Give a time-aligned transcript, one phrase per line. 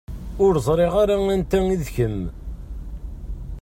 [0.45, 2.21] Ur ẓriɣ ara anta i d kemm.